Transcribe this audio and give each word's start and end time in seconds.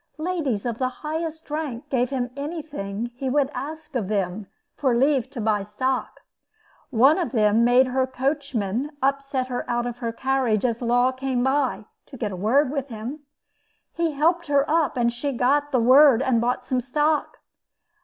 Ladies 0.17 0.65
of 0.65 0.79
the 0.79 0.89
highest 1.05 1.47
rank 1.51 1.87
gave 1.91 2.09
him 2.09 2.31
anything 2.35 3.11
he 3.15 3.29
would 3.29 3.51
ask 3.53 3.93
of 3.93 4.07
them 4.07 4.47
for 4.75 4.95
leave 4.95 5.29
to 5.29 5.39
buy 5.39 5.61
stock. 5.61 6.21
One 6.89 7.19
of 7.19 7.33
them 7.33 7.63
made 7.63 7.85
her 7.85 8.07
coachmen 8.07 8.97
upset 9.03 9.45
her 9.49 9.63
out 9.69 9.85
of 9.85 9.99
her 9.99 10.11
carriage 10.11 10.65
as 10.65 10.81
Law 10.81 11.11
came 11.11 11.43
by, 11.43 11.85
to 12.07 12.17
get 12.17 12.31
a 12.31 12.35
word 12.35 12.71
with 12.71 12.87
him. 12.87 13.19
He 13.93 14.13
helped 14.13 14.47
her 14.47 14.67
up; 14.67 14.97
she 15.11 15.33
got 15.33 15.71
the 15.71 15.79
word, 15.79 16.23
and 16.23 16.41
bought 16.41 16.65
some 16.65 16.81
stock. 16.81 17.37